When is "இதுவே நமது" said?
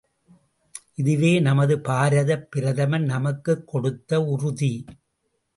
0.93-1.77